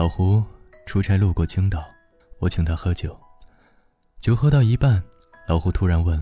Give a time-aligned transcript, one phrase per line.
[0.00, 0.42] 老胡
[0.86, 1.86] 出差路过青岛，
[2.38, 3.14] 我请他喝酒。
[4.18, 5.02] 酒喝到一半，
[5.46, 6.18] 老胡突然问：“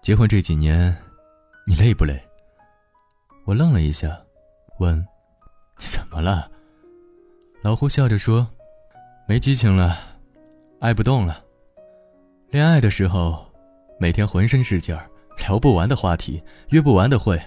[0.00, 0.96] 结婚这几年，
[1.66, 2.18] 你累不累？”
[3.44, 4.18] 我愣了一下，
[4.78, 4.98] 问
[5.76, 6.50] ：“你怎么了？”
[7.62, 8.48] 老胡笑着说
[9.28, 9.98] ：“没激情了，
[10.80, 11.44] 爱不动了。
[12.48, 13.44] 恋爱的时候，
[14.00, 15.10] 每天浑身是劲儿，
[15.46, 17.38] 聊不完的话题，约不完的会。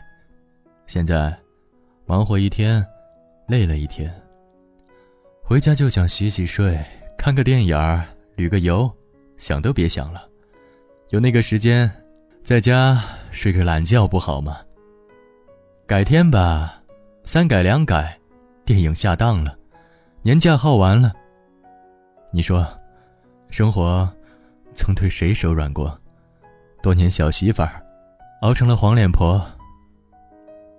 [0.85, 1.35] 现在，
[2.05, 2.87] 忙活一天，
[3.47, 4.13] 累了一天。
[5.49, 6.77] 回家就想洗洗睡，
[7.17, 8.03] 看个电影儿，
[8.35, 8.91] 旅个游。”
[9.37, 10.27] 想都别想了，
[11.11, 11.89] 有那个时间，
[12.43, 13.01] 在家
[13.31, 14.57] 睡个懒觉不好吗？
[15.87, 16.81] 改天吧，
[17.23, 18.19] 三改两改，
[18.65, 19.57] 电影下档了，
[20.21, 21.13] 年假耗完了。
[22.33, 22.67] 你说，
[23.49, 24.11] 生活
[24.75, 25.97] 曾对谁手软过？
[26.83, 27.81] 多年小媳妇儿，
[28.41, 29.41] 熬成了黄脸婆。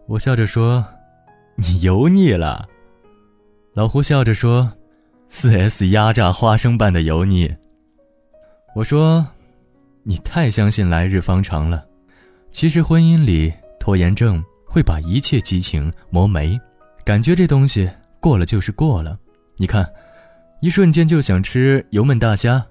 [0.09, 0.85] 我笑着说
[1.57, 2.69] ：“你油腻了。”
[3.79, 4.73] 老胡笑着说
[5.31, 7.49] ：“四 S 压榨花生般的油腻。”
[8.75, 9.25] 我说
[10.03, 11.87] ：“你太相信来日方长了。
[12.51, 16.59] 其实婚姻里拖延症会把一切激情磨没，
[17.05, 19.17] 感觉这东西过了就是过了。
[19.59, 19.89] 你看，
[20.61, 22.67] 一瞬间就想吃油焖大虾，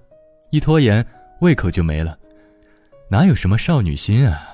[0.50, 1.06] 一拖延
[1.40, 2.20] 胃口就没了。
[3.10, 4.46] 哪有什么少女心啊？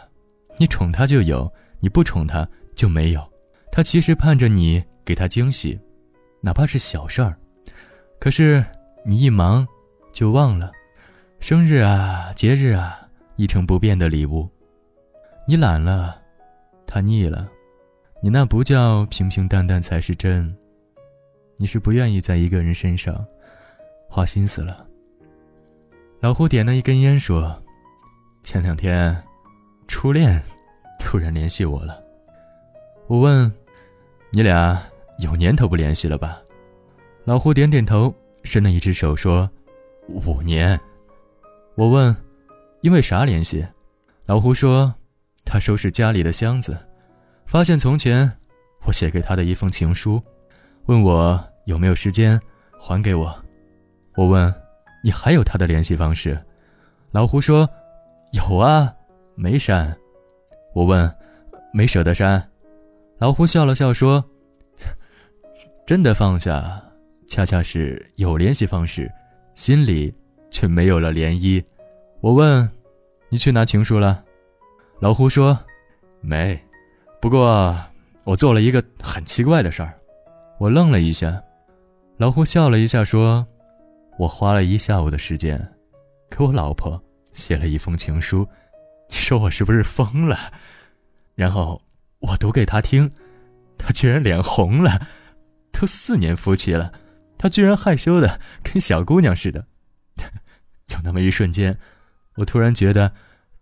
[0.59, 3.27] 你宠她就有，你不宠她就没有。
[3.71, 5.79] 她其实盼着你给她惊喜，
[6.43, 7.37] 哪怕是小事儿。
[8.19, 8.63] 可是
[9.05, 9.65] 你一忙，
[10.11, 10.71] 就忘了。”
[11.39, 14.47] 生日啊，节日啊，一成不变的礼物。
[15.45, 16.21] 你懒了，
[16.85, 17.49] 他腻了，
[18.21, 20.55] 你那不叫平平淡淡才是真。
[21.57, 23.25] 你是不愿意在一个人身上
[24.09, 24.85] 花心思了。
[26.21, 27.61] 老胡点了一根烟说
[28.43, 29.21] ：“前两天，
[29.85, 30.41] 初恋
[30.97, 32.01] 突然联系我了。
[33.07, 33.51] 我问，
[34.31, 34.81] 你俩
[35.19, 36.39] 有年头不联系了吧？”
[37.25, 39.49] 老胡点点头，伸了一只手说
[40.09, 40.79] ：“五年。”
[41.75, 42.15] 我问
[42.81, 43.65] ：“因为啥联系？”
[44.25, 44.93] 老胡说
[45.45, 46.77] ：“他收拾家里的箱子，
[47.45, 48.31] 发现从前
[48.85, 50.21] 我写给他的一封情书，
[50.85, 52.39] 问我有没有时间
[52.77, 53.33] 还给我。”
[54.15, 54.53] 我问
[55.03, 56.37] ：“你还有他的联系方式？”
[57.11, 57.69] 老胡说
[58.33, 58.93] ：“有啊，
[59.35, 59.95] 没删。”
[60.75, 61.09] 我问
[61.73, 62.49] ：“没舍得删？”
[63.19, 64.23] 老胡笑了笑说
[65.93, 66.81] ：“真的放下，
[67.27, 69.07] 恰恰是有联系方式，
[69.53, 70.11] 心里……”
[70.49, 71.63] 却没有了涟漪。
[72.19, 72.67] 我问
[73.29, 74.25] ：“你去拿情书了？”
[74.99, 75.55] 老胡说
[76.19, 76.59] ：“没。
[77.21, 77.77] 不过
[78.23, 79.95] 我做了一个很奇怪的事儿。”
[80.57, 81.39] 我愣了一下。
[82.17, 83.45] 老胡笑了一下说
[84.17, 85.59] ：“我花了一下午的时间，
[86.31, 86.99] 给我老婆
[87.33, 88.47] 写了一封情书。
[89.09, 90.51] 你说我是不是疯了？
[91.35, 91.79] 然后
[92.17, 93.11] 我读给他听，
[93.77, 94.99] 他居然脸红了。
[95.73, 96.93] 都四年夫妻了，
[97.37, 99.67] 他居然害羞的跟小姑娘似的。
[100.93, 101.77] ”有那么一瞬间，
[102.35, 103.13] 我突然觉得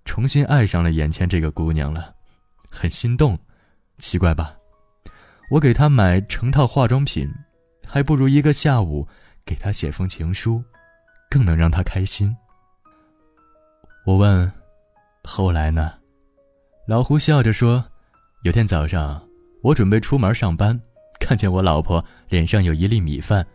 [0.06, 2.16] 重新爱上了眼前这个姑娘了，
[2.70, 3.40] 很心动。
[3.98, 4.56] 奇怪吧？
[5.52, 7.32] 我给她买成套化妆品，
[7.88, 9.08] 还不如一个下午
[9.46, 10.64] 给她写封情书，
[11.30, 12.36] 更能让她开心。
[14.06, 14.52] 我问
[15.24, 15.94] ：“后来呢？”
[16.88, 17.86] 老胡笑着说
[18.42, 19.28] ：“有天早上，
[19.62, 20.82] 我准备出门上班，
[21.22, 23.46] 看见我老婆脸上有一粒米饭，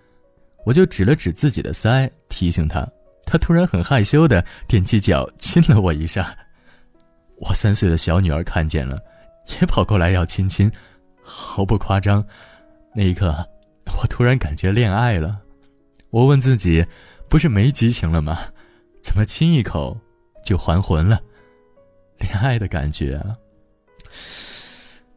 [0.65, 2.88] 我就指了指自己的腮，提醒她。”
[3.28, 6.32] 她突然很害羞的踮起脚亲了我一下，
[7.38, 9.03] 我三岁的小女儿看见了，
[9.60, 10.71] 也跑过来要亲亲，
[11.21, 12.25] 毫不夸张。
[12.94, 13.34] 那一刻，
[14.00, 15.41] 我突然感觉恋爱了。
[16.10, 16.87] 我问自己，
[17.28, 18.38] 不是没激情了吗？
[19.03, 20.00] 怎么亲一口
[20.44, 21.21] 就还魂了？
[22.19, 23.37] 恋爱的感觉啊，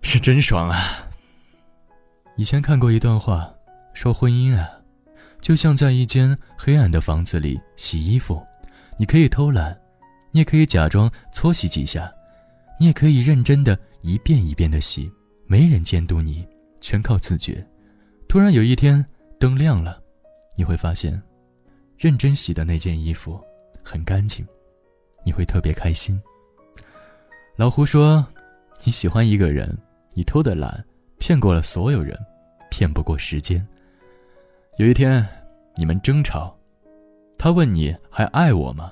[0.02, 1.09] 是真爽啊！
[2.40, 3.54] 以前看过一段话，
[3.94, 4.66] 说婚姻啊。
[5.42, 8.42] 就像在一间黑暗的房子里洗衣服，
[8.98, 9.78] 你可以偷懒，
[10.32, 12.10] 你也可以假装搓洗几下，
[12.80, 15.12] 你也可以认真的一遍一遍的洗，
[15.48, 16.48] 没人监督你，
[16.80, 17.62] 全靠自觉。
[18.30, 19.06] 突然有一天
[19.38, 20.02] 灯亮了，
[20.56, 21.22] 你会发现，
[21.98, 23.38] 认真洗的那件衣服
[23.84, 24.48] 很干净，
[25.26, 26.18] 你会特别开心。
[27.58, 28.26] 老胡说
[28.86, 29.78] ：“你喜欢一个人，
[30.14, 30.86] 你偷的懒，
[31.18, 32.18] 骗过了所有人，
[32.80, 33.68] 骗不过时间。”
[34.80, 35.28] 有一天，
[35.76, 36.58] 你们争吵，
[37.38, 38.90] 他问你还爱我吗？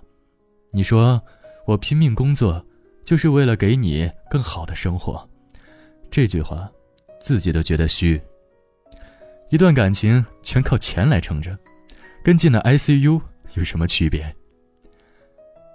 [0.71, 1.21] 你说
[1.65, 2.61] 我拼命工作，
[3.05, 5.25] 就是为了给你更好的生活。
[6.11, 6.69] 这句话，
[7.17, 8.21] 自己都觉得虚。
[9.51, 11.57] 一段感情全靠钱来撑着，
[12.25, 13.21] 跟进了 ICU
[13.53, 14.35] 有什么区别？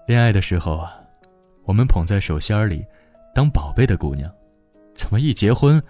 [0.06, 1.00] 恋爱的时候啊，
[1.64, 2.84] 我们捧在手心里，
[3.34, 4.30] 当宝贝的姑娘，
[4.94, 5.82] 怎么一结婚，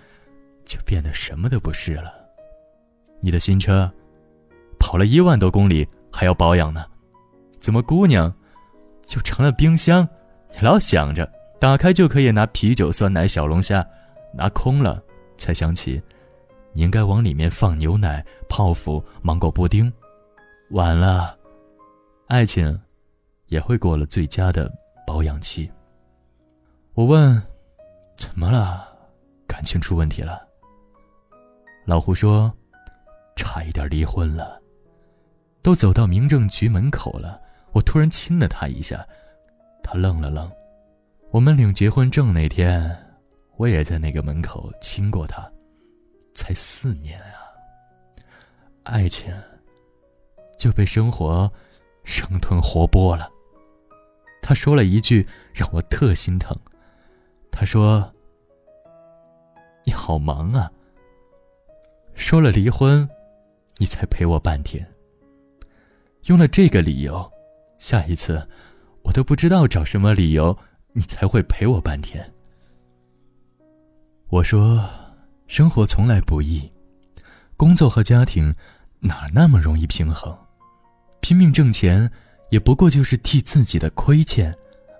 [0.64, 2.12] 就变得什么都不是了？
[3.20, 3.92] 你的新车。
[4.78, 6.84] 跑了一万多公里还要保养呢，
[7.60, 8.34] 怎么姑娘
[9.06, 10.06] 就成了冰箱？
[10.54, 11.30] 你老想着
[11.60, 13.86] 打开就可以拿啤酒、酸奶、小龙虾，
[14.34, 15.00] 拿空了
[15.38, 16.02] 才想起，
[16.72, 19.90] 你应该往里面放牛奶、泡芙、芒果布丁。
[20.72, 21.38] 晚了，
[22.26, 22.78] 爱情
[23.46, 24.70] 也会过了最佳的
[25.06, 25.70] 保养期。
[26.94, 27.40] 我问
[28.18, 28.88] ：“怎么了？
[29.46, 30.42] 感情出问题了？”
[31.84, 32.52] 老胡说
[33.36, 34.60] ：“差一点离婚了，
[35.62, 37.40] 都走到民政局门口了。”
[37.72, 39.06] 我突然亲了他一下，
[39.82, 40.50] 他愣了愣。
[41.30, 42.94] 我们领结婚证那天，
[43.56, 45.50] 我也在那个门口亲过他。
[46.34, 47.48] 才四年啊，
[48.82, 49.34] 爱情。
[50.58, 51.50] 就被生活
[52.04, 53.28] 生吞活剥了。
[54.40, 56.56] 他说了一句让我特心疼，
[57.50, 58.12] 他说
[59.84, 60.70] ：“你好忙啊。”
[62.22, 63.06] 说了离婚，
[63.78, 64.86] 你才陪我半天。
[66.26, 67.30] 用了这个理由，
[67.78, 68.48] 下一次
[69.02, 70.56] 我都不知道找什么理由，
[70.92, 72.32] 你才会陪我半天。
[74.28, 74.88] 我说
[75.48, 76.72] ：“生活从来不易，
[77.56, 78.54] 工作和家庭
[79.00, 80.34] 哪那么容易平衡？”
[81.20, 82.08] 拼命挣钱，
[82.50, 84.56] 也不过就是替自己的亏欠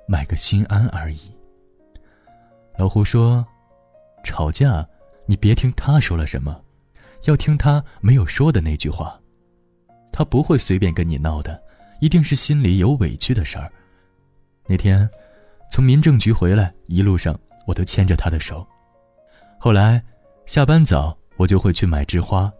[0.08, 1.20] 买个心安而已。
[2.76, 3.46] 老胡说
[4.24, 4.86] ：“吵架，
[5.24, 6.60] 你别听他说了什么，
[7.24, 9.18] 要听他没有说的那句话。
[10.12, 11.62] 他不会随便跟你闹的，
[12.00, 13.72] 一定是心里有委屈的事儿。”
[14.68, 15.08] 那天，
[15.70, 18.66] 从民政局回来，一路上我都牵着他的手。
[19.58, 20.02] 后来，
[20.46, 22.52] 下班早，我就会去买枝花，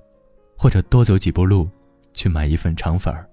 [0.57, 1.69] 或者多走几步路，
[2.15, 3.29] 去买一份肠粉儿。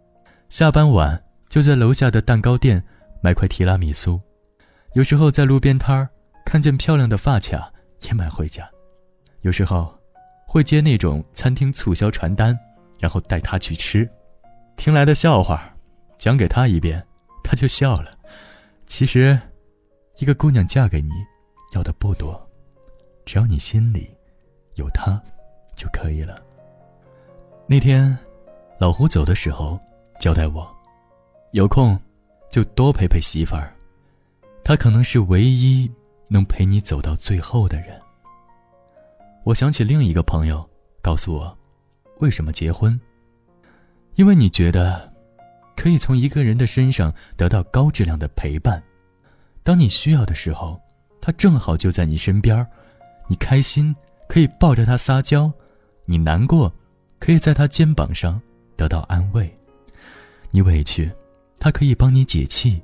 [0.50, 2.84] 下班晚就在楼下的蛋糕店
[3.22, 4.20] 买块提拉米苏，
[4.94, 6.10] 有时候在路边摊儿
[6.46, 7.72] 看见漂亮的发卡
[8.02, 8.70] 也买回家，
[9.42, 9.99] 有时候
[10.51, 12.57] 会接那种餐厅促销传单，
[13.00, 14.10] 然后带他去吃，
[14.75, 15.72] 听来的笑话
[16.18, 17.06] 讲给他一遍，
[17.44, 18.18] 他就笑了。
[18.88, 19.40] 其实，
[20.18, 21.12] 一个姑娘嫁给你，
[21.75, 22.50] 要的不多，
[23.25, 24.10] 只要你心里
[24.74, 25.22] 有她
[25.75, 26.42] 就可以了。
[27.68, 28.18] 那天，
[28.80, 29.80] 老胡走的时候。
[30.19, 30.69] 交代我，
[31.54, 31.98] 有空
[32.50, 33.74] 就多陪陪媳妇儿，
[34.66, 35.90] 她可能是唯一
[36.28, 37.98] 能陪你走到最后的人。
[39.50, 40.63] 我想起另一个朋友
[41.01, 41.57] 告诉我，
[42.19, 43.00] 为什么结婚？
[44.13, 45.12] 因为你觉得
[45.75, 48.84] 可以从一个人的身上得到高质量的陪伴，
[49.63, 50.80] 当你需要的时候，
[51.19, 52.63] 他正好就在你身边
[53.28, 53.96] 你开心
[54.28, 55.51] 可以抱着他撒娇，
[56.06, 56.72] 你难过
[57.18, 58.40] 可以在他肩膀上
[58.78, 59.51] 得到安慰。
[60.51, 61.12] 你委屈，
[61.57, 62.80] 他可以帮你解气，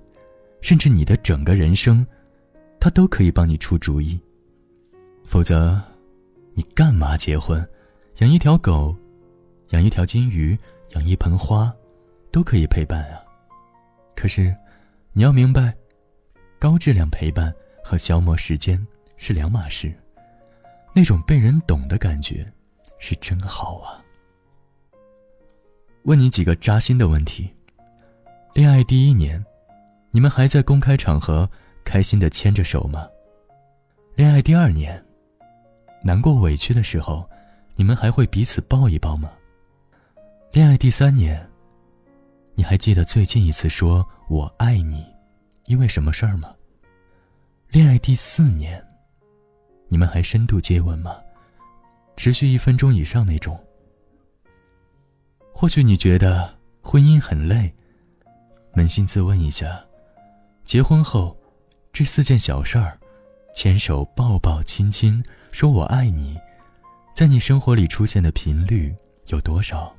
[0.61, 2.03] 甚至你的整个人生，
[2.79, 4.19] 他都可以帮你出主意。
[5.23, 5.79] 否则，
[6.55, 7.67] 你干嘛结婚？
[8.19, 8.95] 养一条狗，
[9.71, 10.57] 养一条金鱼，
[10.91, 11.71] 养一盆花，
[12.31, 13.21] 都可以陪伴啊。
[14.15, 14.55] 可是，
[15.11, 15.75] 你要明白，
[16.57, 17.53] 高质量陪伴
[17.83, 18.87] 和消磨时间
[19.17, 19.93] 是两码事。
[20.93, 22.49] 那种被人懂的感觉，
[22.99, 24.01] 是真好啊。
[26.03, 27.53] 问你几个扎心的问题：
[28.53, 29.43] 恋爱第一年，
[30.11, 31.49] 你们还在公开场合
[31.83, 33.09] 开心的牵着手吗？
[34.15, 35.03] 恋爱第二年，
[36.05, 37.27] 难过委屈的时候，
[37.73, 39.31] 你们还会彼此抱一抱吗？
[40.51, 41.43] 恋爱第三年，
[42.53, 45.03] 你还记得最近一次说我爱你，
[45.65, 46.53] 因为什么事儿吗？
[47.69, 48.85] 恋爱第四年，
[49.87, 51.15] 你们还深度接吻吗？
[52.15, 53.59] 持续一分钟以上那种？
[55.51, 57.73] 或许你觉得婚姻很累，
[58.75, 59.83] 扪心自问一下，
[60.63, 61.35] 结婚后
[61.91, 62.95] 这四件小事儿——
[63.55, 65.23] 牵手、抱抱、亲亲、
[65.55, 66.37] 说我爱你，
[67.13, 68.93] 在你生活里出现的频率
[69.27, 69.89] 有多少？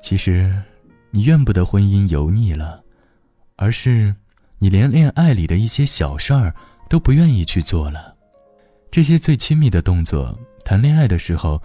[0.00, 0.62] 其实，
[1.10, 2.84] 你怨不得婚姻油腻了，
[3.56, 4.14] 而是
[4.60, 6.54] 你连恋爱里的一些小事儿
[6.88, 8.14] 都不愿意去做了。
[8.88, 11.60] 这些最亲密的动作，谈恋爱的时候，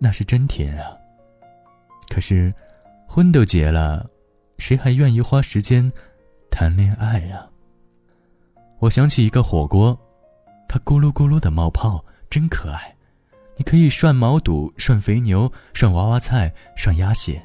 [0.00, 0.90] 那是真甜啊。
[2.12, 2.52] 可是，
[3.06, 4.04] 婚都结了，
[4.58, 5.88] 谁还愿意花时间
[6.50, 7.46] 谈恋爱呀？
[8.80, 9.96] 我想起一个火锅，
[10.68, 12.94] 它咕噜咕噜的冒泡，真可爱。
[13.56, 17.42] 你可以涮毛肚、涮肥牛、涮娃娃菜、涮鸭血。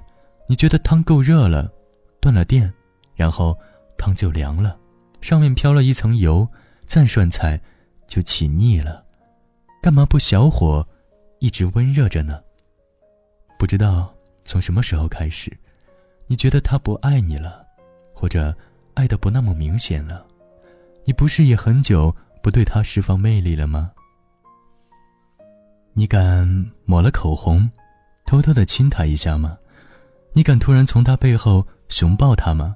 [0.48, 1.72] 你觉得汤够热了，
[2.20, 2.72] 断了电，
[3.16, 3.58] 然后
[3.98, 4.78] 汤就凉了，
[5.22, 6.48] 上面飘了一层油，
[6.86, 7.60] 再涮菜
[8.08, 9.04] 就起腻了。
[9.82, 10.88] 干嘛不小火，
[11.40, 12.42] 一直温热着呢？
[13.58, 14.14] 不知道。
[14.46, 15.58] 从什么时候开始，
[16.28, 17.66] 你觉得他不爱你了，
[18.14, 18.54] 或者
[18.94, 20.26] 爱的不那么明显了？
[21.06, 23.94] 你不是也很久不对他释放魅力了吗？
[25.96, 27.70] 你敢抹了口红，
[28.26, 29.56] 偷偷的亲他一下吗？
[30.34, 32.76] 你敢突然从他背后熊抱他吗？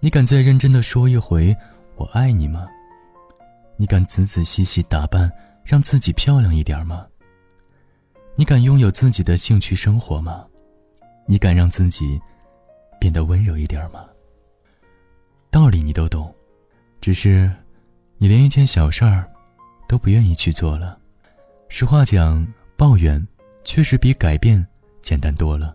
[0.00, 1.56] 你敢再认真的说一回
[1.94, 2.66] “我爱你”吗？
[3.76, 5.30] 你敢仔仔细细打扮，
[5.64, 7.06] 让自己漂亮一点吗？
[8.34, 10.44] 你敢拥有自己的兴趣生活吗？
[11.26, 12.20] 你敢让自己
[12.98, 14.04] 变得温柔一点吗？
[15.52, 16.34] 道理你都懂，
[17.00, 17.48] 只是
[18.18, 19.30] 你连一件小事儿
[19.86, 20.98] 都不愿意去做了。
[21.72, 22.44] 实话讲，
[22.76, 23.24] 抱怨
[23.64, 24.66] 确实比改变
[25.00, 25.74] 简单多了。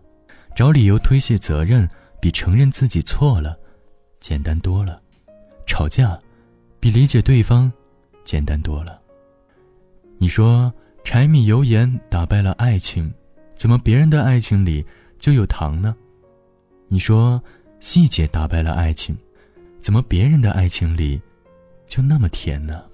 [0.54, 1.88] 找理由推卸责任，
[2.20, 3.58] 比承认自己错了
[4.20, 5.00] 简单多了；
[5.66, 6.16] 吵架，
[6.78, 7.72] 比理解对方
[8.24, 9.00] 简单多了。
[10.18, 10.72] 你说
[11.02, 13.12] 柴米油盐打败了爱情，
[13.54, 14.84] 怎么别人的爱情里
[15.18, 15.96] 就有糖呢？
[16.88, 17.42] 你说
[17.80, 19.16] 细节打败了爱情，
[19.80, 21.20] 怎么别人的爱情里
[21.86, 22.84] 就那么甜呢？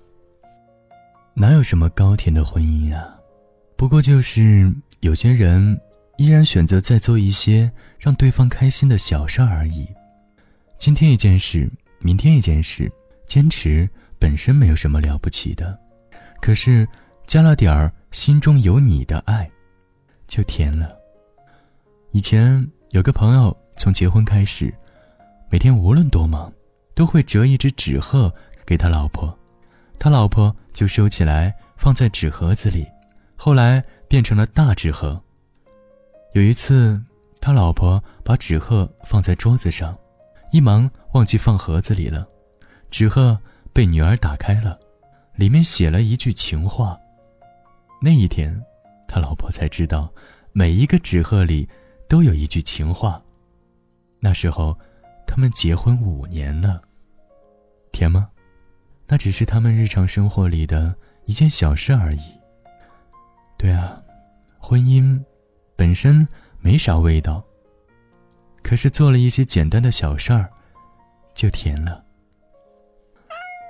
[1.35, 3.17] 哪有什么高甜的婚姻啊？
[3.77, 5.81] 不过就是有些人。
[6.19, 9.89] 依然选择在做一些让对方开心的小事而已。
[10.79, 12.93] 今天一件事，明天一件事，
[13.27, 13.89] 坚持
[14.21, 15.77] 本身没有什么了不起的，
[16.41, 16.87] 可是
[17.27, 19.51] 加了点儿心中有你的爱，
[20.29, 20.95] 就甜了。
[22.13, 24.73] 以前有个朋友从结婚开始，
[25.51, 26.53] 每天无论多忙，
[26.95, 28.33] 都会折一只纸鹤
[28.65, 29.37] 给他老婆，
[29.99, 32.87] 他老婆就收起来放在纸盒子里，
[33.37, 35.23] 后来变成了大纸盒。
[36.35, 37.03] 有一次，
[37.41, 39.97] 他老婆把纸鹤放在桌子上，
[40.51, 42.27] 一忙忘记放盒子里了。
[42.91, 43.39] 纸鹤
[43.73, 44.79] 被女儿打开了，
[45.35, 46.99] 里面写了一句情话。
[48.01, 48.61] 那一天，
[49.07, 50.13] 他老婆才知道，
[50.53, 51.69] 每一个纸鹤里
[52.09, 53.23] 都有一句情话。
[54.21, 54.79] 那时候，
[55.27, 56.81] 他们结婚五年了。
[57.93, 58.29] 甜吗？
[59.13, 62.23] 那只是他们日常生活里的一件小事而已。
[63.59, 64.03] 对啊，
[64.59, 65.23] 婚姻。
[65.77, 66.27] 本身
[66.61, 67.45] 没啥味道，
[68.63, 70.49] 可是做了一些简单的小事儿，
[71.35, 72.03] 就甜了。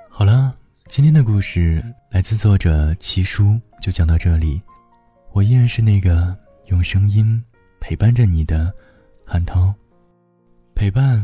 [0.09, 0.55] 好了，
[0.87, 4.61] 今天的故事来自作者齐叔，就讲到这里。
[5.31, 7.43] 我依然是那个用声音
[7.81, 8.73] 陪伴着你的
[9.25, 9.73] 韩涛。
[10.75, 11.21] 陪伴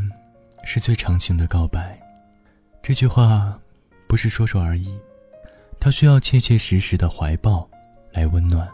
[0.66, 1.98] 是最长情的告白，
[2.82, 3.58] 这句话
[4.10, 4.98] 不是说说而已，
[5.80, 7.70] 它需要切切实实的怀抱
[8.12, 8.68] 来温暖。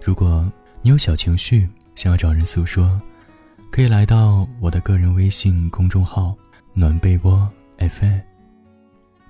[0.00, 0.50] 如果
[0.80, 2.98] 你有小情绪想要找人诉说，
[3.72, 6.36] 可以来到我的个人微信公众号
[6.72, 8.20] “暖被窝 FM”。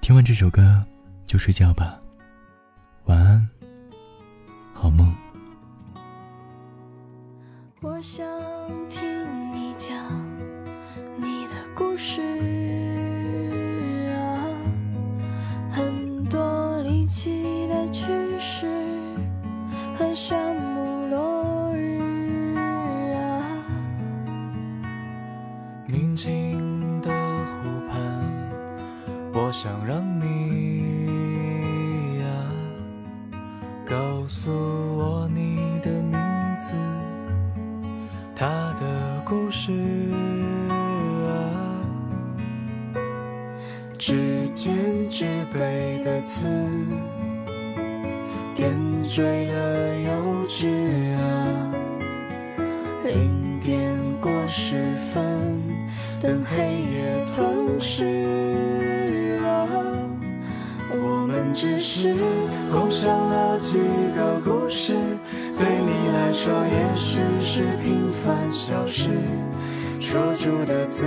[0.03, 0.85] 听完这首歌
[1.25, 1.99] 就睡觉吧，
[3.07, 3.49] 晚安，
[4.75, 5.11] 好梦。
[7.81, 8.27] 我想
[8.91, 9.03] 听
[9.55, 9.97] 你讲
[11.17, 12.38] 你的故事。
[44.29, 44.75] 时间
[45.09, 46.45] 纸背的词，
[48.55, 50.69] 点缀了幼稚
[51.15, 51.73] 啊，
[53.07, 53.81] 零点
[54.21, 54.75] 过十
[55.15, 55.59] 分，
[56.21, 59.67] 等黑夜吞噬啊。
[60.91, 61.39] 我们。
[61.55, 62.15] 只是
[62.71, 63.79] 共享了几
[64.15, 64.93] 个故事，
[65.57, 69.09] 对你来说也许是平凡小事。
[69.99, 71.07] 说出的字，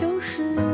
[0.00, 0.73] 就是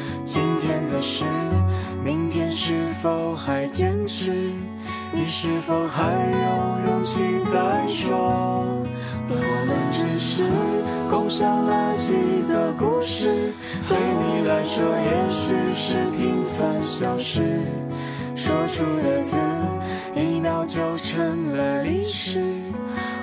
[0.33, 1.25] 今天的事，
[2.05, 4.31] 明天是否还坚持？
[5.11, 7.21] 你是否还有勇气
[7.51, 8.81] 再说？
[9.27, 10.45] 我们只是
[11.09, 12.13] 共享了几
[12.47, 13.51] 个故事，
[13.89, 17.59] 对你来说也许是平凡小事。
[18.33, 19.37] 说出的字，
[20.15, 22.39] 一秒就成了历史。